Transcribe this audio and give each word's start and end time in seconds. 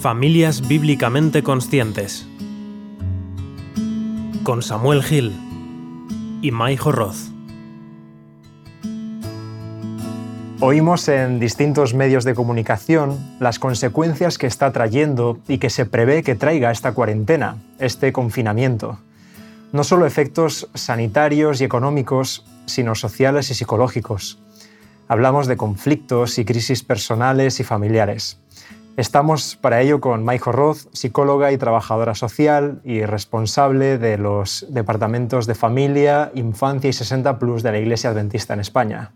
Familias 0.00 0.66
Bíblicamente 0.66 1.42
Conscientes 1.42 2.26
con 4.44 4.62
Samuel 4.62 5.02
Gil 5.02 5.38
y 6.40 6.50
Maijo 6.52 6.90
Roz. 6.90 7.28
Oímos 10.60 11.06
en 11.08 11.38
distintos 11.38 11.92
medios 11.92 12.24
de 12.24 12.34
comunicación 12.34 13.36
las 13.40 13.58
consecuencias 13.58 14.38
que 14.38 14.46
está 14.46 14.72
trayendo 14.72 15.38
y 15.46 15.58
que 15.58 15.68
se 15.68 15.84
prevé 15.84 16.22
que 16.22 16.34
traiga 16.34 16.70
esta 16.70 16.92
cuarentena, 16.92 17.58
este 17.78 18.10
confinamiento. 18.10 18.98
No 19.72 19.84
solo 19.84 20.06
efectos 20.06 20.70
sanitarios 20.72 21.60
y 21.60 21.64
económicos, 21.64 22.46
sino 22.64 22.94
sociales 22.94 23.50
y 23.50 23.54
psicológicos. 23.54 24.38
Hablamos 25.08 25.46
de 25.46 25.58
conflictos 25.58 26.38
y 26.38 26.46
crisis 26.46 26.84
personales 26.84 27.60
y 27.60 27.64
familiares. 27.64 28.38
Estamos 29.00 29.56
para 29.56 29.80
ello 29.80 29.98
con 29.98 30.24
Maijo 30.24 30.52
Roth, 30.52 30.92
psicóloga 30.92 31.52
y 31.52 31.56
trabajadora 31.56 32.14
social 32.14 32.82
y 32.84 33.00
responsable 33.06 33.96
de 33.96 34.18
los 34.18 34.66
departamentos 34.68 35.46
de 35.46 35.54
familia, 35.54 36.30
infancia 36.34 36.90
y 36.90 36.92
60 36.92 37.38
Plus 37.38 37.62
de 37.62 37.72
la 37.72 37.78
Iglesia 37.78 38.10
Adventista 38.10 38.52
en 38.52 38.60
España. 38.60 39.12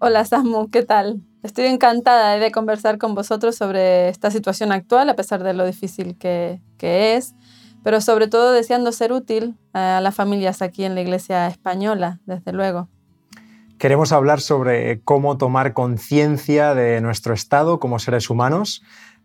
Hola 0.00 0.24
Samu, 0.24 0.68
¿qué 0.68 0.82
tal? 0.82 1.20
Estoy 1.44 1.66
encantada 1.66 2.38
de 2.38 2.50
conversar 2.50 2.98
con 2.98 3.14
vosotros 3.14 3.54
sobre 3.54 4.08
esta 4.08 4.32
situación 4.32 4.72
actual, 4.72 5.08
a 5.10 5.14
pesar 5.14 5.44
de 5.44 5.54
lo 5.54 5.64
difícil 5.64 6.18
que, 6.18 6.60
que 6.76 7.14
es, 7.14 7.36
pero 7.84 8.00
sobre 8.00 8.26
todo 8.26 8.50
deseando 8.50 8.90
ser 8.90 9.12
útil 9.12 9.54
a 9.74 10.00
las 10.00 10.16
familias 10.16 10.60
aquí 10.60 10.82
en 10.82 10.96
la 10.96 11.02
Iglesia 11.02 11.46
española, 11.46 12.18
desde 12.26 12.52
luego. 12.52 12.88
Queremos 13.78 14.12
hablar 14.12 14.40
sobre 14.40 15.02
cómo 15.02 15.36
tomar 15.36 15.74
conciencia 15.74 16.74
de 16.74 17.02
nuestro 17.02 17.34
estado 17.34 17.78
como 17.78 17.98
seres 17.98 18.30
humanos, 18.30 18.82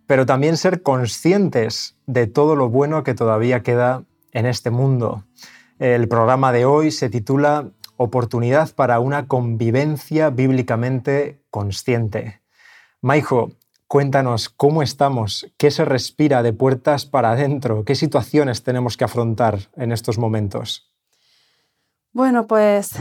pero 0.07 0.25
también 0.25 0.57
ser 0.57 0.83
conscientes 0.83 1.95
de 2.05 2.27
todo 2.27 2.57
lo 2.57 2.69
bueno 2.69 3.03
que 3.03 3.13
todavía 3.13 3.63
queda 3.63 4.03
en 4.33 4.45
este 4.45 4.69
mundo. 4.69 5.23
El 5.79 6.09
programa 6.09 6.51
de 6.51 6.65
hoy 6.65 6.91
se 6.91 7.09
titula 7.09 7.69
Oportunidad 7.95 8.75
para 8.75 8.99
una 8.99 9.27
convivencia 9.27 10.29
bíblicamente 10.31 11.41
consciente. 11.49 12.41
Maijo, 12.99 13.53
cuéntanos 13.87 14.49
cómo 14.49 14.83
estamos, 14.83 15.49
qué 15.57 15.71
se 15.71 15.85
respira 15.85 16.43
de 16.43 16.51
puertas 16.51 17.05
para 17.05 17.31
adentro, 17.31 17.85
qué 17.85 17.95
situaciones 17.95 18.63
tenemos 18.63 18.97
que 18.97 19.05
afrontar 19.05 19.59
en 19.77 19.93
estos 19.93 20.17
momentos. 20.17 20.91
Bueno, 22.11 22.47
pues 22.47 22.91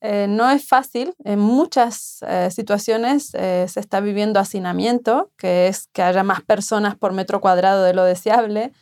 eh, 0.00 0.26
no 0.28 0.48
es 0.50 0.66
fácil. 0.66 1.14
En 1.24 1.40
muchas 1.40 2.18
eh, 2.26 2.50
situaciones 2.50 3.34
eh, 3.34 3.66
se 3.68 3.80
está 3.80 4.00
viviendo 4.00 4.38
hacinamiento, 4.38 5.32
que 5.36 5.66
es 5.66 5.88
que 5.92 6.02
haya 6.02 6.22
más 6.22 6.42
personas 6.42 6.96
por 6.96 7.12
metro 7.12 7.40
cuadrado 7.40 7.82
de 7.82 7.94
lo 7.94 8.04
deseable, 8.04 8.72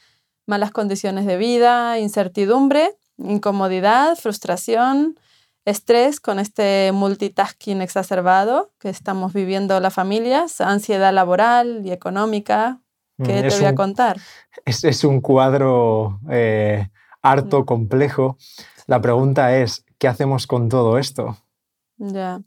malas 0.47 0.73
condiciones 0.73 1.25
de 1.27 1.39
vida, 1.39 1.99
incertidumbre, 1.99 2.97
incomodidad, 3.17 4.17
frustración, 4.17 5.19
estrés 5.65 6.21
con 6.21 6.39
este 6.39 6.93
multitasking 6.93 7.81
exacerbado 7.81 8.73
que 8.79 8.91
estamos 8.91 9.33
viviendo 9.33 9.81
las 9.81 9.95
familias, 9.95 10.61
ansiedad 10.61 11.13
laboral 11.13 11.81
y 11.85 11.93
económica. 11.93 12.81
¿Qué 13.25 13.43
mm, 13.43 13.49
te 13.49 13.57
voy 13.57 13.65
a 13.65 13.75
contar? 13.75 14.21
Es, 14.67 14.85
es 14.85 15.03
un 15.03 15.23
cuadro 15.23 16.21
harto, 17.23 17.65
complejo. 17.65 18.37
La 18.87 19.01
pregunta 19.01 19.57
es, 19.57 19.86
¿qué 19.99 20.09
hacemos 20.09 20.47
con 20.47 20.69
todo 20.69 20.99
esto? 20.99 21.37
Ya. 21.99 22.41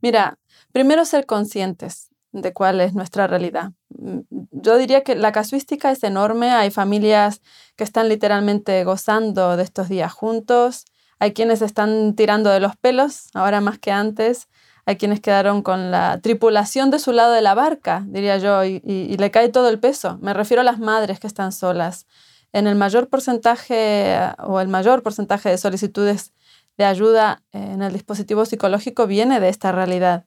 Mira, 0.00 0.38
primero 0.72 1.04
ser 1.04 1.26
conscientes 1.26 2.10
de 2.32 2.52
cuál 2.52 2.80
es 2.80 2.94
nuestra 2.94 3.26
realidad. 3.26 3.72
Mm, 3.90 4.20
yo 4.50 4.78
diría 4.78 5.02
que 5.02 5.14
la 5.14 5.32
casuística 5.32 5.90
es 5.90 6.02
enorme, 6.02 6.50
hay 6.50 6.70
familias 6.70 7.42
que 7.76 7.84
están 7.84 8.08
literalmente 8.08 8.82
gozando 8.84 9.56
de 9.56 9.62
estos 9.62 9.88
días 9.88 10.12
juntos, 10.12 10.84
hay 11.18 11.32
quienes 11.34 11.62
están 11.62 12.14
tirando 12.14 12.50
de 12.50 12.60
los 12.60 12.76
pelos, 12.76 13.28
ahora 13.34 13.60
más 13.60 13.78
que 13.78 13.92
antes, 13.92 14.48
hay 14.86 14.96
quienes 14.96 15.20
quedaron 15.20 15.62
con 15.62 15.92
la 15.92 16.18
tripulación 16.20 16.90
de 16.90 16.98
su 16.98 17.12
lado 17.12 17.32
de 17.32 17.42
la 17.42 17.54
barca, 17.54 18.02
diría 18.08 18.38
yo, 18.38 18.64
y, 18.64 18.82
y 18.84 19.16
le 19.16 19.30
cae 19.30 19.48
todo 19.48 19.68
el 19.68 19.78
peso. 19.78 20.18
Me 20.20 20.34
refiero 20.34 20.62
a 20.62 20.64
las 20.64 20.80
madres 20.80 21.20
que 21.20 21.28
están 21.28 21.52
solas. 21.52 22.06
En 22.52 22.66
el 22.66 22.74
mayor 22.74 23.08
porcentaje 23.08 24.18
o 24.38 24.60
el 24.60 24.66
mayor 24.66 25.04
porcentaje 25.04 25.50
de 25.50 25.58
solicitudes 25.58 26.32
de 26.78 26.84
ayuda 26.84 27.42
en 27.52 27.82
el 27.82 27.92
dispositivo 27.92 28.44
psicológico 28.44 29.06
viene 29.06 29.40
de 29.40 29.48
esta 29.48 29.72
realidad. 29.72 30.26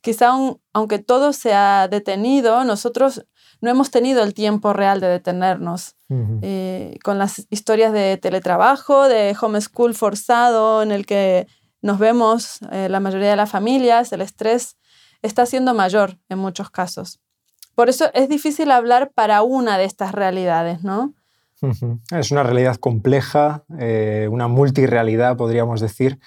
Quizá 0.00 0.32
aunque 0.72 0.98
todo 0.98 1.32
se 1.32 1.54
ha 1.54 1.86
detenido, 1.88 2.64
nosotros 2.64 3.24
no 3.60 3.70
hemos 3.70 3.90
tenido 3.90 4.22
el 4.24 4.34
tiempo 4.34 4.72
real 4.72 5.00
de 5.00 5.06
detenernos. 5.06 5.96
Eh, 6.42 6.98
con 7.02 7.18
las 7.18 7.46
historias 7.48 7.90
de 7.92 8.18
teletrabajo, 8.18 9.08
de 9.08 9.34
homeschool 9.40 9.94
forzado, 9.94 10.82
en 10.82 10.92
el 10.92 11.06
que 11.06 11.46
nos 11.80 11.98
vemos 11.98 12.58
eh, 12.70 12.88
la 12.90 13.00
mayoría 13.00 13.30
de 13.30 13.36
las 13.36 13.48
familias, 13.50 14.12
el 14.12 14.20
estrés 14.20 14.76
está 15.22 15.46
siendo 15.46 15.72
mayor 15.72 16.18
en 16.28 16.38
muchos 16.38 16.68
casos. 16.70 17.20
Por 17.74 17.88
eso 17.88 18.10
es 18.12 18.28
difícil 18.28 18.70
hablar 18.70 19.12
para 19.14 19.42
una 19.42 19.78
de 19.78 19.84
estas 19.84 20.12
realidades, 20.12 20.82
¿no? 20.82 21.14
Es 22.10 22.30
una 22.32 22.42
realidad 22.42 22.76
compleja, 22.76 23.64
eh, 23.78 24.28
una 24.30 24.48
multirealidad, 24.48 25.36
podríamos 25.36 25.80
decir. 25.80 26.18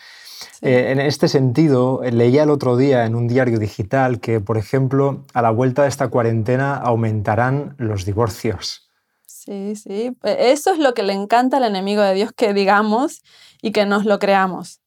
Eh, 0.61 0.91
en 0.91 0.99
este 0.99 1.27
sentido, 1.27 2.01
leía 2.03 2.43
el 2.43 2.49
otro 2.49 2.77
día 2.77 3.05
en 3.05 3.15
un 3.15 3.27
diario 3.27 3.59
digital 3.59 4.19
que, 4.19 4.39
por 4.39 4.57
ejemplo, 4.57 5.25
a 5.33 5.41
la 5.41 5.51
vuelta 5.51 5.83
de 5.83 5.89
esta 5.89 6.07
cuarentena 6.07 6.75
aumentarán 6.75 7.75
los 7.77 8.05
divorcios. 8.05 8.89
Sí, 9.25 9.75
sí. 9.75 10.15
E, 10.23 10.51
eso 10.51 10.71
es 10.71 10.79
lo 10.79 10.93
que 10.93 11.03
le 11.03 11.13
encanta 11.13 11.57
al 11.57 11.65
enemigo 11.65 12.01
de 12.01 12.13
Dios 12.13 12.31
que 12.31 12.53
digamos 12.53 13.21
y 13.61 13.71
que 13.71 13.85
nos 13.85 14.05
lo 14.05 14.19
creamos. 14.19 14.79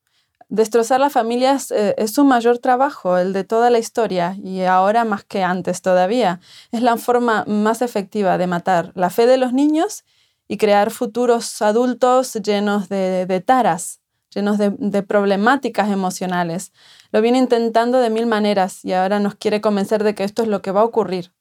Destrozar 0.49 0.99
las 0.99 1.13
familias 1.13 1.71
eh, 1.71 1.95
es 1.99 2.17
un 2.17 2.29
mayor 2.29 2.59
trabajo, 2.59 3.19
el 3.19 3.35
de 3.35 3.45
toda 3.45 3.69
la 3.69 3.79
historia, 3.79 4.35
y 4.43 4.63
ahora 4.63 5.05
más 5.05 5.25
que 5.25 5.43
antes 5.43 5.83
todavía. 5.83 6.41
Es 6.73 6.81
la 6.81 6.97
forma 6.97 7.45
más 7.47 7.83
efectiva 7.83 8.39
de 8.39 8.47
matar 8.47 8.93
la 8.95 9.11
fe 9.11 9.27
de 9.27 9.37
los 9.37 9.53
niños 9.53 10.05
y 10.49 10.57
crear 10.57 10.91
futuros 10.91 11.61
adultos 11.63 12.35
llenos 12.35 12.89
de, 12.89 13.43
taras, 13.45 14.01
llenos 14.35 14.59
de, 14.59 15.03
problemáticas 15.03 15.91
emocionales. 15.91 16.73
Lo 17.13 17.21
viene 17.21 17.39
intentando 17.39 17.99
de 17.99 18.11
mil 18.11 18.27
maneras 18.27 18.85
y 18.85 18.95
ahora 18.95 19.21
nos 19.21 19.35
quiere 19.35 19.61
convencer 19.61 20.03
de 20.03 20.15
que 20.15 20.25
esto 20.25 20.43
es 20.43 20.49
lo 20.49 20.63
que 20.63 20.73
va 20.73 20.81
a 20.81 20.85
ocurrir. 20.85 21.33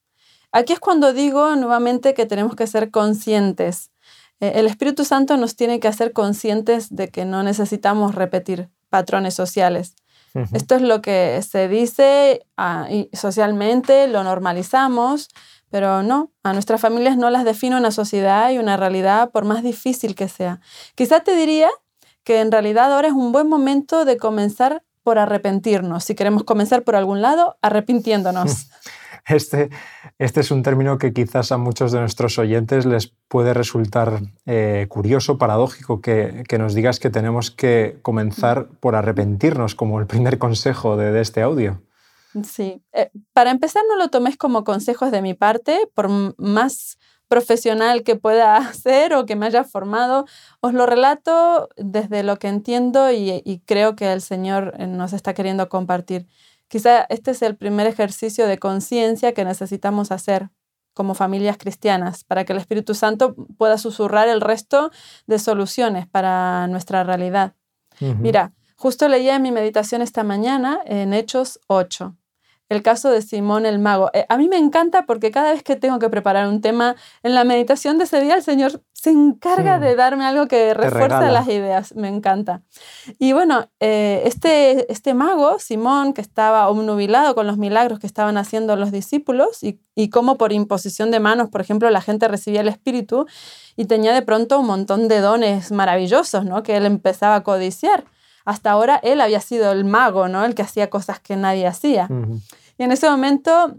Aquí 0.52 0.74
es 0.74 0.80
cuando 0.80 1.14
digo 1.14 1.56
nuevamente 1.56 2.14
que 2.14 2.26
tenemos 2.26 2.56
que 2.56 2.68
ser 2.68 2.92
conscientes. 2.92 3.92
Eh, 4.40 4.54
el 4.56 4.68
Espíritu 4.68 5.06
Santo 5.06 5.38
nos 5.38 5.56
tiene 5.56 5.80
que 5.80 5.88
hacer 5.88 6.14
conscientes 6.14 6.96
de 6.96 7.10
que 7.10 7.26
no 7.26 7.44
necesitamos 7.44 8.16
repetir 8.16 8.70
patrones 8.90 9.34
sociales. 9.34 9.96
Esto 10.54 10.76
es 10.76 10.84
lo 10.84 11.02
que 11.02 11.42
se 11.42 11.68
dice 11.68 12.46
ah, 12.58 12.88
socialmente, 13.12 14.08
lo 14.08 14.24
normalizamos, 14.24 15.30
pero 15.70 16.04
no, 16.04 16.32
a 16.44 16.54
nuestras 16.54 16.82
familias 16.82 17.18
no 17.18 17.30
las 17.30 17.46
define 17.46 17.78
una 17.78 17.92
sociedad 17.92 18.52
y 18.52 18.58
una 18.58 18.78
realidad 18.78 19.32
por 19.32 19.46
más 19.46 19.64
difícil 19.64 20.16
que 20.16 20.30
sea. 20.30 20.60
Quizá 20.96 21.22
te 21.22 21.36
diría 21.36 21.70
que 22.24 22.42
en 22.42 22.52
realidad 22.52 22.94
ahora 22.94 23.08
es 23.08 23.14
un 23.14 23.32
buen 23.32 23.48
momento 23.48 24.06
de 24.06 24.18
comenzar 24.18 24.84
por 25.04 25.20
arrepentirnos. 25.20 26.04
Si 26.04 26.16
queremos 26.16 26.44
comenzar 26.44 26.84
por 26.84 26.96
algún 26.96 27.22
lado, 27.22 27.58
arrepintiéndonos. 27.62 28.70
Este, 29.30 29.70
este 30.20 30.40
es 30.40 30.52
un 30.52 30.64
término 30.64 30.98
que 30.98 31.12
quizás 31.12 31.52
a 31.52 31.58
muchos 31.58 31.92
de 31.92 32.00
nuestros 32.00 32.40
oyentes 32.40 32.86
les 32.86 33.08
puede 33.28 33.54
resultar 33.54 34.22
eh, 34.46 34.86
curioso, 34.88 35.38
paradójico, 35.38 36.00
que, 36.00 36.46
que, 36.48 36.58
nos 36.58 36.74
digas 36.74 37.02
que 37.02 37.10
tenemos 37.10 37.52
que 37.52 38.00
comenzar 38.04 38.70
por 38.80 38.96
arrepentirnos 38.96 39.76
como 39.76 40.00
el 40.00 40.08
primer 40.08 40.38
consejo 40.38 40.96
de 40.96 41.20
este 41.20 41.42
audio. 41.42 41.82
Sí, 42.44 42.82
eh, 42.94 43.12
para 43.34 43.52
empezar 43.52 43.84
no 43.88 43.96
lo 43.96 44.10
tomes 44.10 44.38
como 44.38 44.64
consejos 44.64 45.12
de 45.12 45.22
mi 45.22 45.34
parte, 45.34 45.90
por 45.94 46.10
más 46.38 46.98
profesional 47.28 48.04
que 48.04 48.16
pueda 48.16 48.74
ser 48.74 49.14
o 49.14 49.26
que 49.26 49.36
me 49.36 49.46
haya 49.46 49.64
formado, 49.64 50.26
os 50.62 50.74
lo 50.74 50.86
relato 50.86 51.70
desde 51.76 52.24
lo 52.24 52.38
que 52.38 52.48
entiendo 52.48 53.12
y, 53.12 53.62
creo 53.66 53.96
que 53.96 54.12
el 54.12 54.22
Señor 54.22 54.74
eh, 54.78 54.88
nos 54.88 55.14
está 55.14 55.34
queriendo 55.34 55.70
compartir. 55.70 56.28
Quizá 56.68 57.06
este 57.10 57.32
es 57.32 57.42
el 57.42 57.56
primer 57.56 57.88
ejercicio 57.88 58.46
de 58.46 58.58
conciencia 58.58 59.34
que 59.34 59.46
necesitamos 59.46 60.12
hacer 60.12 60.50
como 60.94 61.14
familias 61.14 61.58
cristianas, 61.58 62.24
para 62.24 62.44
que 62.44 62.54
el 62.54 62.60
Espíritu 62.60 62.96
Santo 62.96 63.36
pueda 63.58 63.78
susurrar 63.78 64.28
el 64.28 64.42
resto 64.42 64.90
de 65.28 65.38
soluciones 65.38 66.08
para 66.08 66.68
nuestra 66.68 67.04
realidad. 67.04 67.54
Mira, 68.00 68.54
Justo 68.80 69.08
leía 69.08 69.36
en 69.36 69.42
mi 69.42 69.52
meditación 69.52 70.04
esta 70.04 70.24
mañana 70.24 70.80
en 70.86 71.12
Hechos 71.12 71.60
8. 71.66 72.16
El 72.70 72.82
caso 72.82 73.10
de 73.10 73.22
Simón 73.22 73.66
el 73.66 73.80
mago. 73.80 74.10
Eh, 74.14 74.26
a 74.30 74.38
mí 74.38 74.50
me 74.50 74.58
encanta 74.58 75.06
porque 75.06 75.32
cada 75.32 75.52
vez 75.52 75.64
que 75.64 75.76
tengo 75.76 76.00
que 76.00 76.10
preparar 76.10 76.48
un 76.48 76.62
tema, 76.62 76.96
en 77.24 77.34
la 77.34 77.44
meditación 77.44 77.98
de 77.98 78.04
ese 78.06 78.22
día 78.22 78.36
el 78.36 78.44
Señor 78.44 78.82
se 78.94 79.12
encarga 79.12 79.80
de 79.80 79.96
darme 79.96 80.26
algo 80.26 80.48
que 80.48 80.74
refuerza 80.74 81.30
las 81.30 81.48
ideas. 81.48 81.96
Me 81.96 82.08
encanta. 82.08 82.64
Y 83.20 83.34
bueno, 83.34 83.70
eh, 83.80 84.24
este, 84.26 84.92
este 84.92 85.14
mago, 85.14 85.60
Simón, 85.60 86.14
que 86.14 86.22
estaba 86.22 86.68
obnubilado 86.68 87.36
con 87.36 87.48
los 87.48 87.58
milagros 87.58 88.00
que 88.00 88.08
estaban 88.08 88.38
haciendo 88.38 88.76
los 88.76 88.92
discípulos 88.92 89.64
y, 89.64 89.80
y 89.96 90.10
cómo 90.10 90.38
por 90.38 90.52
imposición 90.52 91.12
de 91.12 91.20
manos, 91.20 91.50
por 91.50 91.62
ejemplo, 91.62 91.90
la 91.90 92.02
gente 92.02 92.28
recibía 92.28 92.62
el 92.62 92.68
Espíritu 92.68 93.28
y 93.76 93.86
tenía 93.86 94.14
de 94.14 94.24
pronto 94.24 94.60
un 94.60 94.66
montón 94.66 95.08
de 95.08 95.20
dones 95.20 95.72
maravillosos, 95.72 96.44
¿no? 96.46 96.64
Que 96.64 96.76
él 96.76 96.86
empezaba 96.86 97.36
a 97.36 97.44
codiciar 97.44 98.06
hasta 98.48 98.72
ahora 98.72 98.96
él 99.04 99.20
había 99.20 99.42
sido 99.42 99.74
el 99.74 99.84
mago, 99.84 100.30
¿no? 100.30 100.46
El 100.46 100.56
que 100.56 100.62
hacía 100.62 100.90
cosas 100.90 101.20
que 101.20 101.36
nadie 101.36 101.68
hacía. 101.68 102.08
Y 102.78 102.84
en 102.84 102.94
ese 102.94 103.10
momento 103.10 103.76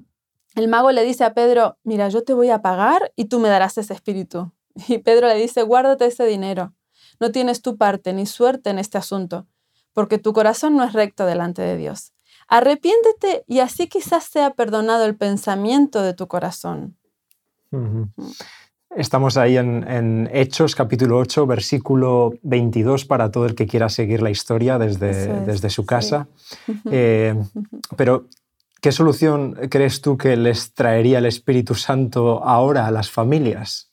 el 0.56 0.68
mago 0.68 0.92
le 0.92 1.04
dice 1.04 1.24
a 1.24 1.32
Pedro, 1.32 1.78
mira, 1.84 2.10
yo 2.10 2.22
te 2.22 2.34
voy 2.34 2.50
a 2.50 2.60
pagar 2.60 3.10
y 3.16 3.24
tú 3.24 3.40
me 3.40 3.48
darás 3.48 3.78
ese 3.78 3.94
espíritu. 3.94 4.52
Y 4.86 4.98
Pedro 4.98 5.26
le 5.26 5.36
dice, 5.36 5.62
guárdate 5.62 6.04
ese 6.04 6.26
dinero. 6.26 6.74
No 7.18 7.32
tienes 7.32 7.62
tu 7.62 7.78
parte 7.78 8.12
ni 8.12 8.26
suerte 8.26 8.68
en 8.68 8.78
este 8.78 8.98
asunto, 8.98 9.46
porque 9.94 10.18
tu 10.18 10.34
corazón 10.34 10.76
no 10.76 10.84
es 10.84 10.92
recto 10.92 11.24
delante 11.24 11.62
de 11.62 11.78
Dios. 11.78 12.12
Arrepiéntete 12.46 13.44
y 13.46 13.60
así 13.60 13.88
quizás 13.88 14.24
sea 14.24 14.50
perdonado 14.50 15.06
el 15.06 15.16
pensamiento 15.16 16.02
de 16.02 16.12
tu 16.12 16.28
corazón. 16.28 16.98
Estamos 18.96 19.36
ahí 19.36 19.56
en, 19.56 20.28
Hechos, 20.32 20.74
capítulo 20.74 21.18
8, 21.18 21.46
versículo 21.46 22.34
22, 22.42 23.04
para 23.04 23.30
todo 23.30 23.46
el 23.46 23.54
que 23.54 23.66
quiera 23.66 23.88
seguir 23.88 24.22
la 24.22 24.30
historia 24.30 24.78
desde, 24.78 25.42
desde 25.42 25.70
su 25.70 25.84
casa. 25.84 26.28
Eh, 26.90 27.34
pero, 27.96 28.26
¿qué 28.80 28.90
solución 28.90 29.54
crees 29.70 30.00
tú 30.00 30.16
que 30.16 30.36
les 30.36 30.72
traería 30.72 31.18
el 31.18 31.26
Espíritu 31.26 31.74
Santo 31.74 32.42
ahora 32.42 32.86
a 32.86 32.90
las 32.90 33.10
familias? 33.10 33.87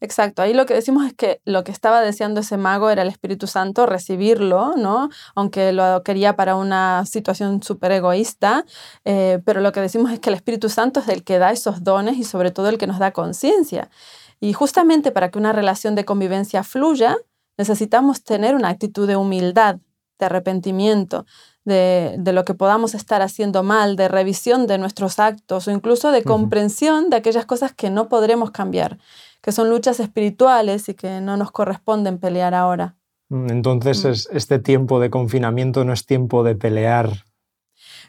Exacto, 0.00 0.42
ahí 0.42 0.52
lo 0.52 0.66
que 0.66 0.74
decimos 0.74 1.06
es 1.06 1.14
que 1.14 1.40
lo 1.46 1.64
que 1.64 1.72
estaba 1.72 2.02
deseando 2.02 2.40
ese 2.40 2.58
mago 2.58 2.90
era 2.90 3.00
el 3.02 3.08
Espíritu 3.08 3.46
Santo, 3.46 3.86
recibirlo, 3.86 4.76
¿no? 4.76 5.08
Aunque 5.34 5.72
lo 5.72 6.02
quería 6.02 6.36
para 6.36 6.54
una 6.54 7.06
situación 7.06 7.62
súper 7.62 7.92
egoísta, 7.92 8.66
eh, 9.06 9.40
pero 9.46 9.62
lo 9.62 9.72
que 9.72 9.80
decimos 9.80 10.12
es 10.12 10.20
que 10.20 10.28
el 10.28 10.36
Espíritu 10.36 10.68
Santo 10.68 11.00
es 11.00 11.08
el 11.08 11.24
que 11.24 11.38
da 11.38 11.50
esos 11.50 11.82
dones 11.82 12.18
y 12.18 12.24
sobre 12.24 12.50
todo 12.50 12.68
el 12.68 12.76
que 12.76 12.86
nos 12.86 12.98
da 12.98 13.12
conciencia. 13.12 13.90
Y 14.38 14.52
justamente 14.52 15.12
para 15.12 15.30
que 15.30 15.38
una 15.38 15.52
relación 15.52 15.94
de 15.94 16.04
convivencia 16.04 16.62
fluya, 16.62 17.16
necesitamos 17.56 18.22
tener 18.22 18.54
una 18.54 18.68
actitud 18.68 19.08
de 19.08 19.16
humildad, 19.16 19.76
de 20.18 20.26
arrepentimiento, 20.26 21.24
de, 21.66 22.32
lo 22.32 22.44
que 22.44 22.54
podamos 22.54 22.94
estar 22.94 23.22
haciendo 23.22 23.62
mal, 23.62 23.96
de 23.96 24.08
revisión 24.08 24.66
de 24.66 24.78
nuestros 24.78 25.18
actos 25.18 25.66
o 25.66 25.72
incluso 25.72 26.12
de 26.12 26.22
comprensión 26.22 27.10
de 27.10 27.16
aquellas 27.16 27.44
cosas 27.44 27.72
que 27.72 27.90
no 27.90 28.08
podremos 28.08 28.52
cambiar 28.52 28.98
que 29.46 29.52
son 29.52 29.70
luchas 29.70 30.00
espirituales 30.00 30.88
y 30.88 30.94
que 30.94 31.20
no 31.20 31.36
nos 31.36 31.52
corresponden 31.52 32.18
pelear 32.18 32.52
ahora. 32.52 32.96
Mm, 33.28 33.48
entonces, 33.50 34.28
mm. 34.28 34.36
este 34.36 34.58
tiempo 34.58 34.98
de 34.98 35.08
confinamiento 35.08 35.84
no 35.84 35.92
es 35.92 36.04
tiempo 36.04 36.42
de 36.42 36.56
pelear. 36.56 37.24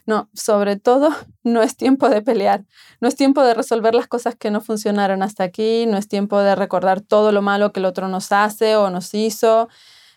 No, 0.04 0.28
sobre 0.34 0.74
todo 0.74 1.10
no 1.44 1.62
es 1.62 1.76
tiempo 1.76 2.08
de 2.08 2.22
pelear, 2.22 2.64
no 3.00 3.06
es 3.06 3.14
tiempo 3.14 3.44
de 3.44 3.54
resolver 3.54 3.94
las 3.94 4.08
cosas 4.08 4.34
que 4.34 4.50
no 4.50 4.60
funcionaron 4.60 5.22
hasta 5.22 5.44
aquí, 5.44 5.86
no 5.86 5.96
es 5.96 6.08
tiempo 6.08 6.40
de 6.40 6.56
recordar 6.56 7.02
todo 7.02 7.30
lo 7.30 7.40
malo 7.40 7.72
que 7.72 7.78
el 7.78 7.86
otro 7.86 8.08
nos 8.08 8.32
hace 8.32 8.74
o 8.74 8.90
nos 8.90 9.14
hizo, 9.14 9.68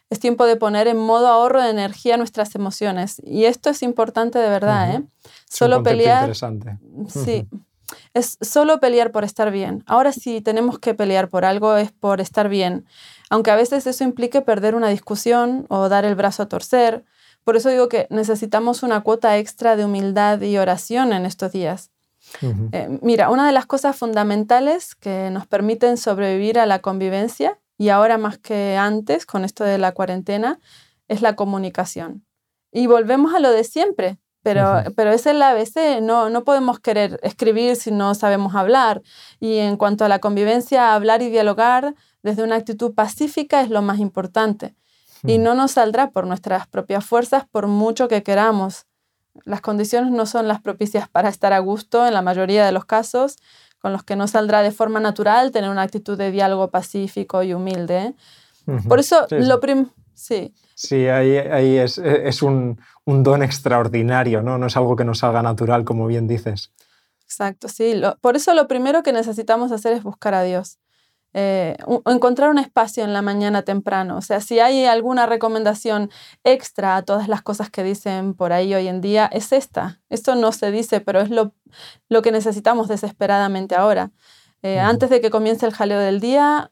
es 0.10 0.20
tiempo 0.20 0.48
de 0.48 0.56
poner 0.56 0.88
en 0.88 0.98
modo 0.98 1.28
ahorro 1.28 1.62
de 1.62 1.70
energía 1.70 2.18
nuestras 2.18 2.56
emociones. 2.56 3.22
Y 3.24 3.46
esto 3.46 3.70
es 3.70 3.84
importante 3.84 4.40
de 4.40 4.50
verdad, 4.50 4.96
¿eh? 4.96 5.04
Solo 5.48 5.84
pelear. 5.84 6.24
Interesante. 6.24 6.80
Sí 7.08 7.48
es 8.14 8.38
solo 8.42 8.80
pelear 8.80 9.12
por 9.12 9.24
estar 9.24 9.52
bien. 9.52 9.84
Ahora 9.88 10.12
si 10.12 10.42
tenemos 10.42 10.80
que 10.80 10.94
pelear 10.94 11.30
por 11.30 11.46
algo 11.46 11.76
es 11.78 11.92
por 11.92 12.22
estar 12.22 12.50
bien, 12.50 12.86
aunque 13.30 13.52
a 13.52 13.56
veces 13.56 13.88
eso 13.88 14.04
implique 14.04 14.42
perder 14.42 14.76
una 14.76 14.90
discusión 14.90 15.66
o 15.70 15.90
dar 15.90 16.06
el 16.06 16.16
brazo 16.16 16.44
a 16.44 16.50
torcer. 16.50 17.04
Por 17.44 17.56
eso 17.56 17.70
digo 17.70 17.90
que 17.90 18.08
necesitamos 18.10 18.84
una 18.84 19.02
cuota 19.02 19.38
extra 19.38 19.76
de 19.76 19.86
humildad 19.86 20.42
y 20.42 20.58
oración 20.58 21.14
en 21.14 21.26
estos 21.26 21.52
días. 21.52 21.92
Eh, 22.72 23.00
mira, 23.02 23.30
una 23.30 23.48
de 23.48 23.52
las 23.52 23.66
cosas 23.66 23.96
fundamentales 23.96 24.96
que 24.96 25.30
nos 25.32 25.48
permiten 25.48 25.98
sobrevivir 25.98 26.60
a 26.60 26.66
la 26.66 26.80
convivencia, 26.80 27.58
y 27.78 27.90
ahora 27.90 28.20
más 28.20 28.38
que 28.38 28.78
antes 28.78 29.26
con 29.26 29.44
esto 29.44 29.64
de 29.64 29.80
la 29.80 29.92
cuarentena, 29.92 30.60
es 31.08 31.22
la 31.22 31.36
comunicación. 31.36 32.26
Y 32.72 32.88
volvemos 32.88 33.34
a 33.34 33.40
lo 33.40 33.50
de 33.50 33.64
siempre, 33.64 34.20
pero, 34.44 34.84
pero 34.96 35.12
es 35.12 35.26
el 35.26 35.42
ABC, 35.42 36.02
no, 36.02 36.30
no 36.30 36.44
podemos 36.44 36.80
querer 36.80 37.20
escribir 37.22 37.76
si 37.76 37.92
no 37.92 38.16
sabemos 38.16 38.56
hablar. 38.56 39.02
Y 39.40 39.58
en 39.58 39.78
cuanto 39.78 40.04
a 40.06 40.10
la 40.10 40.20
convivencia, 40.20 40.96
hablar 40.96 41.22
y 41.22 41.30
dialogar 41.30 41.94
desde 42.24 42.44
una 42.44 42.56
actitud 42.56 42.94
pacífica 42.94 43.62
es 43.62 43.70
lo 43.70 43.82
más 43.82 44.00
importante. 44.00 44.76
Y 45.24 45.38
no 45.38 45.54
nos 45.54 45.74
saldrá 45.74 46.10
por 46.10 46.26
nuestras 46.26 46.68
propias 46.68 47.06
fuerzas 47.06 47.46
por 47.52 47.68
mucho 47.68 48.08
que 48.08 48.24
queramos. 48.24 48.88
Las 49.46 49.62
condiciones 49.62 50.12
no 50.12 50.26
son 50.26 50.48
las 50.48 50.62
propicias 50.62 51.08
para 51.08 51.30
estar 51.30 51.54
a 51.54 51.60
gusto 51.60 52.08
en 52.08 52.14
la 52.16 52.24
mayoría 52.24 52.66
de 52.66 52.72
los 52.72 52.86
casos, 52.86 53.38
con 53.80 53.94
los 53.94 54.04
que 54.04 54.16
no 54.16 54.28
saldrá 54.28 54.64
de 54.64 54.72
forma 54.72 55.00
natural 55.00 55.52
tener 55.52 55.70
una 55.70 55.84
actitud 55.84 56.18
de 56.18 56.32
diálogo 56.32 56.70
pacífico 56.72 57.44
y 57.44 57.54
humilde. 57.54 58.16
Por 58.88 59.00
eso, 59.00 59.28
lo 59.30 59.60
primero 59.60 59.92
Sí. 60.22 60.54
Sí, 60.76 61.08
ahí, 61.08 61.36
ahí 61.36 61.78
es, 61.78 61.98
es 61.98 62.44
un, 62.44 62.80
un, 63.06 63.24
don 63.24 63.42
extraordinario, 63.42 64.44
¿no? 64.44 64.60
No 64.60 64.68
es 64.68 64.78
algo 64.78 64.96
que 64.96 65.04
nos 65.04 65.20
salga 65.20 65.42
natural, 65.42 65.84
como 65.84 66.06
bien 66.06 66.28
dices. 66.28 66.72
Exacto, 67.24 67.68
sí. 67.68 68.00
por 68.22 68.36
eso 68.36 68.54
lo 68.54 68.68
primero 68.68 69.02
que 69.02 69.14
necesitamos 69.14 69.72
hacer 69.72 69.94
es 69.94 70.04
buscar 70.04 70.36
a 70.36 70.44
Dios. 70.44 70.78
Eh, 71.34 71.76
encontrar 72.06 72.52
un 72.52 72.60
espacio 72.60 73.04
en 73.04 73.14
la 73.14 73.24
mañana 73.24 73.64
temprano. 73.64 74.18
O 74.18 74.22
sea, 74.22 74.42
si 74.42 74.60
hay 74.60 74.86
alguna 74.86 75.26
recomendación 75.26 76.12
extra 76.44 76.98
a 76.98 77.02
todas 77.02 77.28
las 77.28 77.42
cosas 77.42 77.72
que 77.72 77.84
dicen 77.84 78.36
por 78.36 78.54
ahí 78.54 78.76
hoy 78.76 78.88
en 78.88 79.02
día, 79.02 79.28
es 79.32 79.54
esta. 79.54 80.02
Esto 80.10 80.36
no 80.36 80.52
se 80.52 80.72
dice, 80.72 81.00
pero 81.00 81.20
es 81.20 81.32
lo, 81.32 81.56
lo 82.10 82.22
que 82.22 82.32
necesitamos 82.32 82.90
desesperadamente 82.90 83.74
ahora. 83.74 84.12
Eh, 84.62 84.80
antes 84.80 85.10
de 85.10 85.20
que 85.20 85.32
comience 85.32 85.66
el 85.66 85.74
jaleo 85.74 86.00
del 86.00 86.20
día, 86.20 86.72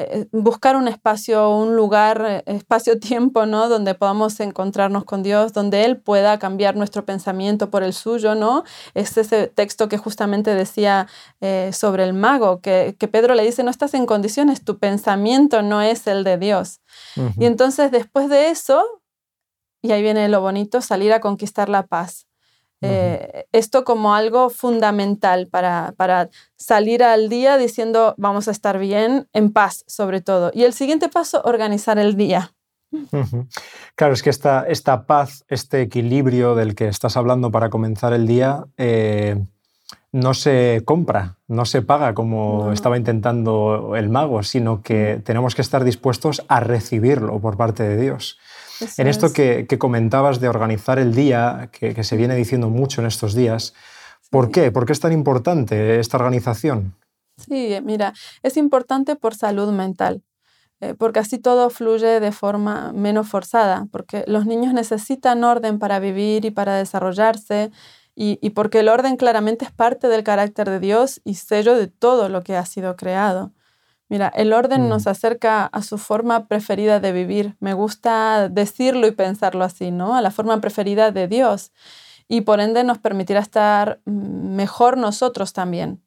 eh, 0.00 0.28
buscar 0.30 0.76
un 0.76 0.86
espacio, 0.86 1.50
un 1.50 1.74
lugar, 1.74 2.24
eh, 2.24 2.42
espacio-tiempo, 2.46 3.46
¿no? 3.46 3.68
Donde 3.68 3.94
podamos 3.94 4.38
encontrarnos 4.38 5.04
con 5.04 5.24
Dios, 5.24 5.52
donde 5.52 5.84
Él 5.84 5.96
pueda 5.96 6.38
cambiar 6.38 6.76
nuestro 6.76 7.04
pensamiento 7.04 7.68
por 7.70 7.82
el 7.82 7.92
suyo, 7.92 8.36
¿no? 8.36 8.62
Es 8.94 9.16
ese 9.16 9.48
texto 9.48 9.88
que 9.88 9.98
justamente 9.98 10.54
decía 10.54 11.08
eh, 11.40 11.70
sobre 11.72 12.04
el 12.04 12.14
mago, 12.14 12.60
que, 12.60 12.94
Pedro 13.10 13.34
le 13.34 13.42
dice, 13.42 13.64
no 13.64 13.70
estás 13.70 13.94
en 13.94 14.06
condiciones, 14.06 14.62
tu 14.62 14.78
pensamiento 14.78 15.62
no 15.62 15.82
es 15.82 16.06
el 16.06 16.22
de 16.22 16.38
Dios. 16.38 16.80
Y 17.38 17.46
entonces 17.46 17.90
después 17.90 18.28
de 18.28 18.50
eso, 18.50 18.84
y 19.82 19.90
ahí 19.90 20.02
viene 20.02 20.28
lo 20.28 20.40
bonito, 20.40 20.80
salir 20.80 21.12
a 21.12 21.20
conquistar 21.20 21.68
la 21.68 21.86
paz. 21.86 22.27
Eh, 22.80 23.46
esto 23.52 23.82
como 23.84 24.14
algo 24.14 24.50
fundamental 24.50 25.48
para, 25.48 25.94
para, 25.96 26.30
salir 26.56 27.02
al 27.02 27.28
día 27.28 27.56
diciendo 27.56 28.14
vamos 28.18 28.46
a 28.46 28.52
estar 28.52 28.78
bien, 28.78 29.28
en 29.32 29.52
paz 29.52 29.84
sobre 29.86 30.20
todo. 30.20 30.50
Y 30.54 30.64
el 30.64 30.72
siguiente 30.72 31.08
paso, 31.08 31.42
organizar 31.44 31.98
el 31.98 32.16
día. 32.16 32.52
Claro, 33.96 34.14
es 34.14 34.22
que 34.22 34.30
esta, 34.30 34.64
esta 34.66 35.06
paz, 35.06 35.44
este 35.48 35.82
equilibrio 35.82 36.54
del 36.54 36.74
que 36.74 36.88
estás 36.88 37.16
hablando 37.16 37.50
para 37.50 37.68
comenzar 37.68 38.12
el 38.12 38.26
día, 38.26 38.64
eh, 38.76 39.44
no 40.12 40.34
se 40.34 40.82
compra, 40.84 41.36
no 41.48 41.64
se 41.64 41.82
paga 41.82 42.14
como 42.14 42.72
estaba 42.72 42.96
intentando 42.96 43.94
el 43.96 44.08
mago, 44.08 44.42
sino 44.42 44.82
que 44.82 45.20
tenemos 45.24 45.54
que 45.54 45.62
estar 45.62 45.84
dispuestos 45.84 46.44
a 46.48 46.60
recibirlo 46.60 47.40
por 47.40 47.56
parte 47.56 47.82
de 47.82 48.00
Dios 48.00 48.38
en 48.96 49.06
esto 49.06 49.32
que, 49.32 49.66
comentabas 49.78 50.40
de 50.40 50.48
organizar 50.48 50.98
el 50.98 51.14
día, 51.14 51.70
que, 51.72 52.02
se 52.04 52.16
viene 52.16 52.34
diciendo 52.34 52.68
mucho 52.70 53.00
en 53.00 53.06
estos 53.06 53.34
días, 53.34 53.74
¿por 54.30 54.50
qué? 54.50 54.70
¿Por 54.70 54.86
qué 54.86 54.92
es 54.92 55.00
tan 55.00 55.12
importante 55.12 55.98
esta 55.98 56.16
organización? 56.16 56.94
Sí, 57.36 57.76
mira, 57.82 58.14
es 58.42 58.56
importante 58.56 59.16
por 59.16 59.34
salud 59.34 59.72
mental, 59.72 60.22
eh, 60.80 60.94
porque 60.94 61.20
así 61.20 61.38
todo 61.38 61.70
fluye 61.70 62.20
de 62.20 62.32
forma 62.32 62.92
menos 62.92 63.28
forzada, 63.28 63.86
porque 63.92 64.24
los 64.26 64.46
niños 64.46 64.72
necesitan 64.74 65.44
orden 65.44 65.78
para 65.78 66.00
vivir 66.00 66.44
y 66.44 66.50
para 66.50 66.76
desarrollarse, 66.76 67.70
y 68.20 68.50
porque 68.50 68.80
el 68.80 68.88
orden 68.88 69.16
claramente 69.16 69.64
es 69.64 69.70
parte 69.70 70.08
del 70.08 70.24
carácter 70.24 70.68
de 70.68 70.80
Dios 70.80 71.20
y 71.22 71.34
sello 71.34 71.76
de 71.76 71.86
todo 71.86 72.28
lo 72.28 72.42
que 72.42 72.56
ha 72.56 72.66
sido 72.66 72.96
creado. 72.96 73.52
Mira, 74.08 74.32
el 74.34 74.52
orden 74.52 74.88
nos 74.88 75.06
mm. 75.06 75.08
acerca 75.08 75.66
a 75.66 75.82
su 75.82 75.98
forma 75.98 76.46
preferida 76.46 76.98
de 76.98 77.12
vivir. 77.12 77.56
Me 77.60 77.74
gusta 77.74 78.48
decirlo 78.48 79.06
y 79.06 79.12
pensarlo 79.12 79.64
así, 79.64 79.90
¿no? 79.90 80.16
A 80.16 80.22
la 80.22 80.30
forma 80.30 80.60
preferida 80.60 81.12
de 81.12 81.28
Dios. 81.28 81.72
Y 82.26 82.42
por 82.42 82.60
ende 82.60 82.84
nos 82.84 82.98
permitirá 82.98 83.40
estar 83.40 84.00
mm, 84.06 84.54
mejor 84.54 84.96
nosotros 84.96 85.52
también. 85.52 86.02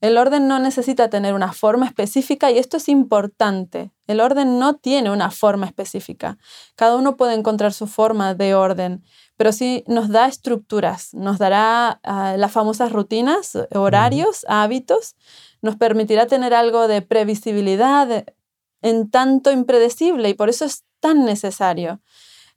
El 0.00 0.16
orden 0.16 0.48
no 0.48 0.58
necesita 0.58 1.10
tener 1.10 1.34
una 1.34 1.52
forma 1.52 1.86
específica 1.86 2.50
y 2.50 2.58
esto 2.58 2.78
es 2.78 2.88
importante. 2.88 3.92
El 4.06 4.20
orden 4.20 4.58
no 4.58 4.76
tiene 4.76 5.10
una 5.10 5.30
forma 5.30 5.66
específica. 5.66 6.38
Cada 6.74 6.96
uno 6.96 7.16
puede 7.16 7.34
encontrar 7.34 7.74
su 7.74 7.86
forma 7.86 8.34
de 8.34 8.54
orden, 8.54 9.04
pero 9.40 9.52
sí 9.52 9.84
nos 9.86 10.10
da 10.10 10.26
estructuras, 10.26 11.14
nos 11.14 11.38
dará 11.38 11.98
ah, 12.02 12.34
las 12.36 12.52
famosas 12.52 12.92
rutinas, 12.92 13.56
horarios, 13.74 14.44
hábitos, 14.50 15.16
nos 15.62 15.76
permitirá 15.76 16.26
tener 16.26 16.52
algo 16.52 16.88
de 16.88 17.00
previsibilidad 17.00 18.26
en 18.82 19.10
tanto 19.10 19.50
impredecible 19.50 20.28
y 20.28 20.34
por 20.34 20.50
eso 20.50 20.66
es 20.66 20.84
tan 21.00 21.24
necesario. 21.24 22.02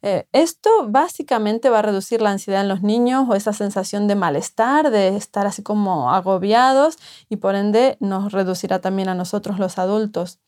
Eh, 0.02 0.28
esto 0.34 0.70
básicamente 0.90 1.70
va 1.70 1.80
a 1.80 1.84
reducir 1.84 2.22
la 2.22 2.32
ansiedad 2.32 2.60
en 2.60 2.68
los 2.68 2.82
niños 2.82 3.28
o 3.30 3.36
esa 3.36 3.54
sensación 3.54 4.10
de 4.10 4.16
malestar, 4.16 4.92
de 4.92 5.16
estar 5.16 5.48
así 5.48 5.64
como 5.64 6.12
agobiados 6.12 6.98
y 7.30 7.38
por 7.38 7.56
ende 7.56 7.96
nos 8.02 8.34
reducirá 8.34 8.82
también 8.82 9.08
a 9.08 9.16
nosotros 9.16 9.58
los 9.58 9.78
adultos. 9.78 10.42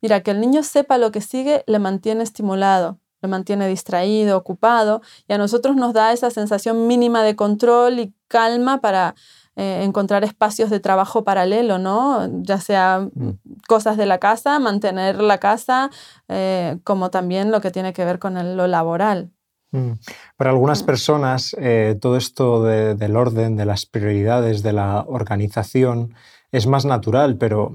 Mira, 0.00 0.24
que 0.24 0.32
el 0.32 0.40
niño 0.40 0.64
sepa 0.64 0.98
lo 0.98 1.12
que 1.12 1.20
sigue 1.20 1.62
le 1.68 1.78
mantiene 1.78 2.24
estimulado, 2.24 2.98
le 3.20 3.28
mantiene 3.28 3.68
distraído, 3.68 4.36
ocupado 4.36 5.02
y 5.26 5.32
a 5.32 5.38
nosotros 5.38 5.76
nos 5.76 5.92
da 5.92 6.12
esa 6.12 6.30
sensación 6.30 6.86
mínima 6.86 7.22
de 7.22 7.36
control 7.36 7.98
y 7.98 8.14
calma 8.28 8.80
para 8.80 9.14
eh, 9.56 9.82
encontrar 9.82 10.22
espacios 10.22 10.70
de 10.70 10.78
trabajo 10.78 11.24
paralelo, 11.24 11.78
¿no? 11.78 12.28
Ya 12.42 12.60
sea 12.60 13.08
mm. 13.12 13.30
cosas 13.66 13.96
de 13.96 14.06
la 14.06 14.18
casa, 14.18 14.60
mantener 14.60 15.20
la 15.20 15.38
casa, 15.38 15.90
eh, 16.28 16.78
como 16.84 17.10
también 17.10 17.50
lo 17.50 17.60
que 17.60 17.72
tiene 17.72 17.92
que 17.92 18.04
ver 18.04 18.20
con 18.20 18.56
lo 18.56 18.66
laboral. 18.68 19.32
Mm. 19.72 19.94
Para 20.36 20.50
algunas 20.50 20.84
mm. 20.84 20.86
personas, 20.86 21.56
eh, 21.58 21.98
todo 22.00 22.16
esto 22.16 22.62
del 22.62 23.16
orden, 23.16 23.56
de 23.56 23.66
las 23.66 23.84
prioridades, 23.84 24.62
de 24.62 24.72
la 24.72 25.04
organización, 25.08 26.14
es 26.52 26.68
más 26.68 26.84
natural, 26.84 27.36
pero 27.36 27.72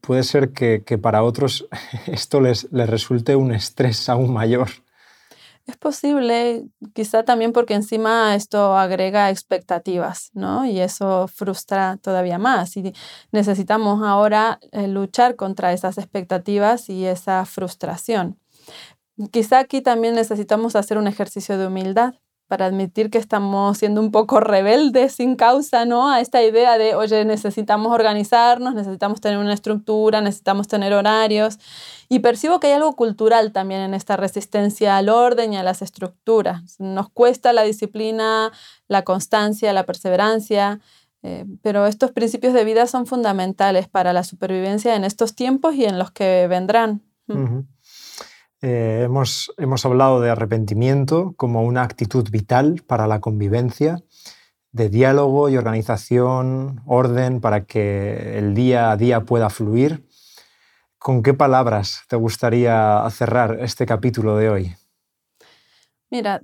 puede 0.00 0.22
ser 0.22 0.52
que, 0.52 0.80
para 0.98 1.22
otros 1.22 1.66
esto 2.06 2.40
les, 2.40 2.70
les 2.72 2.88
resulte 2.88 3.36
un 3.36 3.52
estrés 3.52 4.08
aún 4.08 4.32
mayor. 4.32 4.68
Es 5.68 5.76
posible, 5.76 6.64
quizá 6.94 7.24
también 7.24 7.52
porque 7.52 7.74
encima 7.74 8.34
esto 8.34 8.78
agrega 8.78 9.28
expectativas, 9.28 10.30
¿no? 10.32 10.64
Y 10.64 10.80
eso 10.80 11.28
frustra 11.28 11.98
todavía 12.00 12.38
más. 12.38 12.74
Y 12.78 12.94
necesitamos 13.32 14.02
ahora 14.02 14.60
eh, 14.72 14.88
luchar 14.88 15.36
contra 15.36 15.74
esas 15.74 15.98
expectativas 15.98 16.88
y 16.88 17.04
esa 17.04 17.44
frustración. 17.44 18.38
Quizá 19.30 19.58
aquí 19.58 19.82
también 19.82 20.14
necesitamos 20.14 20.74
hacer 20.74 20.96
un 20.96 21.06
ejercicio 21.06 21.58
de 21.58 21.66
humildad 21.66 22.14
para 22.48 22.64
admitir 22.64 23.10
que 23.10 23.18
estamos 23.18 23.76
siendo 23.76 24.00
un 24.00 24.10
poco 24.10 24.40
rebeldes 24.40 25.12
sin 25.12 25.36
causa, 25.36 25.84
¿no? 25.84 26.10
A 26.10 26.20
esta 26.20 26.42
idea 26.42 26.78
de, 26.78 26.94
oye, 26.94 27.26
necesitamos 27.26 27.92
organizarnos, 27.92 28.74
necesitamos 28.74 29.20
tener 29.20 29.38
una 29.38 29.52
estructura, 29.52 30.22
necesitamos 30.22 30.66
tener 30.66 30.94
horarios. 30.94 31.58
Y 32.08 32.20
percibo 32.20 32.58
que 32.58 32.68
hay 32.68 32.72
algo 32.72 32.96
cultural 32.96 33.52
también 33.52 33.82
en 33.82 33.92
esta 33.92 34.16
resistencia 34.16 34.96
al 34.96 35.10
orden 35.10 35.52
y 35.52 35.58
a 35.58 35.62
las 35.62 35.82
estructuras. 35.82 36.80
Nos 36.80 37.10
cuesta 37.10 37.52
la 37.52 37.62
disciplina, 37.62 38.50
la 38.88 39.04
constancia, 39.04 39.74
la 39.74 39.84
perseverancia, 39.84 40.80
eh, 41.22 41.44
pero 41.62 41.86
estos 41.86 42.12
principios 42.12 42.54
de 42.54 42.64
vida 42.64 42.86
son 42.86 43.04
fundamentales 43.04 43.88
para 43.88 44.14
la 44.14 44.24
supervivencia 44.24 44.96
en 44.96 45.04
estos 45.04 45.34
tiempos 45.34 45.74
y 45.74 45.84
en 45.84 45.98
los 45.98 46.10
que 46.12 46.46
vendrán. 46.48 47.02
Eh, 48.60 49.02
hemos, 49.04 49.52
hemos 49.56 49.86
hablado 49.86 50.20
de 50.20 50.30
arrepentimiento 50.30 51.34
como 51.36 51.62
una 51.62 51.82
actitud 51.82 52.28
vital 52.30 52.82
para 52.86 53.06
la 53.06 53.20
convivencia, 53.20 54.02
de 54.72 54.88
diálogo 54.88 55.48
y 55.48 55.56
organización, 55.56 56.82
orden 56.84 57.40
para 57.40 57.64
que 57.64 58.38
el 58.38 58.54
día 58.54 58.90
a 58.90 58.96
día 58.96 59.20
pueda 59.24 59.48
fluir. 59.48 60.06
¿Con 60.98 61.22
qué 61.22 61.32
palabras 61.32 62.02
te 62.08 62.16
gustaría 62.16 63.06
cerrar 63.10 63.58
este 63.60 63.86
capítulo 63.86 64.36
de 64.36 64.50
hoy? 64.50 64.76
Mira, 66.10 66.40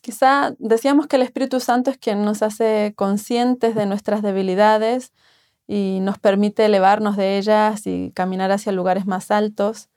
quizá 0.00 0.54
decíamos 0.58 1.06
que 1.06 1.16
el 1.16 1.22
Espíritu 1.22 1.60
Santo 1.60 1.90
es 1.90 1.98
quien 1.98 2.24
nos 2.24 2.42
hace 2.42 2.94
conscientes 2.96 3.74
de 3.74 3.86
nuestras 3.86 4.22
debilidades 4.22 5.12
y 5.66 5.98
nos 6.00 6.18
permite 6.18 6.64
elevarnos 6.64 7.16
de 7.16 7.38
ellas 7.38 7.86
y 7.86 8.12
caminar 8.12 8.52
hacia 8.52 8.72
lugares 8.72 9.06
más 9.06 9.30
altos. 9.30 9.89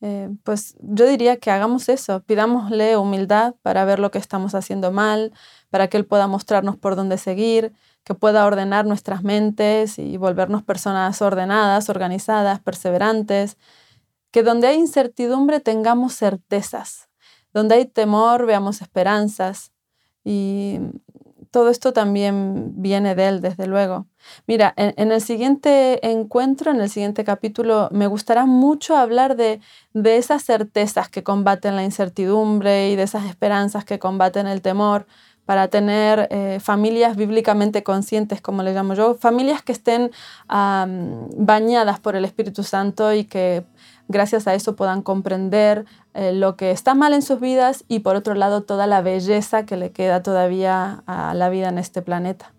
Eh, 0.00 0.30
pues 0.44 0.76
yo 0.80 1.06
diría 1.06 1.38
que 1.38 1.50
hagamos 1.50 1.88
eso, 1.88 2.22
pidámosle 2.22 2.96
humildad 2.96 3.56
para 3.62 3.84
ver 3.84 3.98
lo 3.98 4.10
que 4.12 4.18
estamos 4.18 4.54
haciendo 4.54 4.92
mal, 4.92 5.32
para 5.70 5.88
que 5.88 5.96
Él 5.96 6.06
pueda 6.06 6.28
mostrarnos 6.28 6.76
por 6.76 6.94
dónde 6.94 7.18
seguir, 7.18 7.72
que 8.04 8.14
pueda 8.14 8.46
ordenar 8.46 8.86
nuestras 8.86 9.24
mentes 9.24 9.98
y 9.98 10.16
volvernos 10.16 10.62
personas 10.62 11.20
ordenadas, 11.20 11.88
organizadas, 11.88 12.60
perseverantes, 12.60 13.56
que 14.30 14.42
donde 14.42 14.68
hay 14.68 14.76
incertidumbre 14.78 15.60
tengamos 15.60 16.14
certezas, 16.14 17.08
donde 17.52 17.76
hay 17.76 17.86
temor 17.86 18.46
veamos 18.46 18.82
esperanzas 18.82 19.72
y 20.24 20.78
todo 21.50 21.70
esto 21.70 21.92
también 21.92 22.72
viene 22.80 23.14
de 23.14 23.28
Él, 23.28 23.40
desde 23.40 23.66
luego. 23.66 24.06
Mira, 24.46 24.74
en, 24.76 25.12
el 25.12 25.20
siguiente 25.20 26.06
encuentro, 26.10 26.70
en 26.70 26.80
el 26.80 26.90
siguiente 26.90 27.24
capítulo, 27.24 27.88
me 27.92 28.06
gustará 28.06 28.46
mucho 28.46 28.96
hablar 28.96 29.36
de, 29.36 29.60
de 29.94 30.16
esas 30.16 30.44
certezas 30.44 31.08
que 31.08 31.22
combaten 31.22 31.76
la 31.76 31.84
incertidumbre 31.84 32.90
y 32.90 32.96
de 32.96 33.04
esas 33.04 33.26
esperanzas 33.26 33.84
que 33.84 33.98
combaten 33.98 34.46
el 34.46 34.62
temor 34.62 35.06
para 35.48 35.68
tener 35.68 36.28
eh, 36.30 36.58
familias 36.60 37.16
bíblicamente 37.16 37.82
conscientes, 37.82 38.42
como 38.42 38.62
le 38.62 38.74
llamo 38.74 38.92
yo, 38.92 39.14
familias 39.14 39.62
que 39.62 39.72
estén 39.72 40.10
bañadas 40.46 42.00
por 42.00 42.16
el 42.16 42.26
Espíritu 42.26 42.62
Santo 42.64 43.14
y 43.14 43.24
que 43.24 43.64
gracias 44.08 44.46
a 44.48 44.54
eso 44.54 44.74
puedan 44.74 45.02
comprender 45.02 45.84
eh, 46.14 46.32
lo 46.32 46.56
que 46.56 46.70
está 46.70 46.94
mal 46.94 47.12
en 47.12 47.22
sus 47.22 47.40
vidas 47.40 47.84
y 47.88 48.00
por 48.00 48.16
otro 48.16 48.34
lado 48.34 48.62
toda 48.62 48.86
la 48.86 49.02
belleza 49.02 49.64
que 49.64 49.76
le 49.76 49.92
queda 49.92 50.22
todavía 50.22 51.02
a 51.06 51.34
la 51.34 51.48
vida 51.48 51.68
en 51.68 51.78
este 51.78 52.02
planeta. 52.02 52.52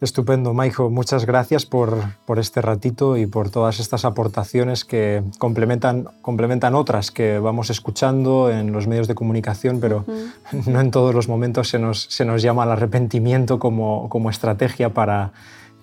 Estupendo, 0.00 0.52
Maijo. 0.52 0.90
Muchas 0.90 1.24
gracias 1.24 1.64
por, 1.64 1.96
este 2.36 2.60
ratito 2.60 3.16
y 3.16 3.26
por 3.26 3.48
todas 3.48 3.80
estas 3.80 4.04
aportaciones 4.04 4.84
que 4.84 5.22
complementan, 5.38 6.08
complementan 6.20 6.74
otras 6.74 7.10
que 7.10 7.38
vamos 7.38 7.70
escuchando 7.70 8.50
en 8.50 8.72
los 8.72 8.86
medios 8.86 9.08
de 9.08 9.14
comunicación, 9.14 9.80
pero 9.80 10.04
no 10.66 10.80
en 10.80 10.90
todos 10.90 11.14
los 11.14 11.28
momentos 11.28 11.68
se 11.68 11.78
nos, 11.78 12.02
se 12.02 12.24
nos 12.24 12.42
llama 12.42 12.64
al 12.64 12.72
arrepentimiento 12.72 13.58
como, 13.58 14.08
como 14.10 14.28
estrategia 14.28 14.92
para, 14.92 15.32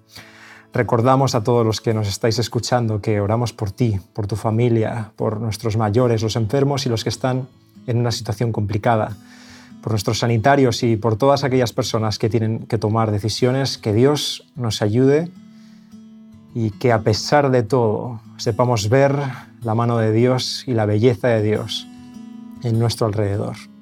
Recordamos 0.74 1.36
a 1.36 1.44
todos 1.44 1.64
los 1.64 1.82
que 1.82 1.94
nos 1.94 2.08
estáis 2.08 2.40
escuchando 2.40 3.00
que 3.00 3.22
oramos 3.22 3.54
por 3.54 3.70
ti, 3.70 4.00
por 4.14 4.26
tu 4.26 4.36
familia, 4.36 5.12
por 5.16 5.40
nuestros 5.40 5.78
mayores, 5.78 6.24
los 6.24 6.36
enfermos 6.36 6.88
y 6.88 6.90
los 6.90 7.04
que 7.04 7.10
están 7.10 7.48
en 7.86 7.98
una 7.98 8.12
situación 8.12 8.52
complicada 8.52 9.16
por 9.84 9.92
nuestros 9.92 10.20
sanitarios 10.20 10.82
y 10.82 10.96
por 10.96 11.18
todas 11.18 11.44
aquellas 11.44 11.74
personas 11.74 12.18
que 12.18 12.30
tienen 12.30 12.66
que 12.68 12.78
tomar 12.78 13.12
decisiones, 13.12 13.78
que 13.78 13.94
Dios 13.94 14.50
nos 14.56 14.82
ayude 14.82 15.30
y 16.56 16.72
que 16.72 16.92
a 16.92 17.02
pesar 17.02 17.52
de 17.52 17.64
todo 17.64 18.22
sepamos 18.38 18.90
ver 18.90 19.20
la 19.62 19.76
mano 19.76 19.98
de 19.98 20.12
Dios 20.12 20.64
y 20.66 20.74
la 20.74 20.86
belleza 20.86 21.28
de 21.28 21.44
Dios 21.44 21.86
en 22.64 22.80
nuestro 22.80 23.06
alrededor. 23.06 23.73